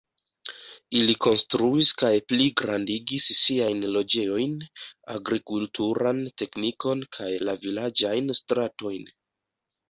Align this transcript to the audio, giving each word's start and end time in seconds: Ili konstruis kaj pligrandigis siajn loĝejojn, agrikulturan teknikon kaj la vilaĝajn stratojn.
Ili 0.99 1.15
konstruis 1.25 1.89
kaj 2.01 2.09
pligrandigis 2.31 3.27
siajn 3.39 3.83
loĝejojn, 3.97 4.55
agrikulturan 5.17 6.23
teknikon 6.43 7.05
kaj 7.19 7.29
la 7.45 7.55
vilaĝajn 7.67 8.35
stratojn. 8.41 9.07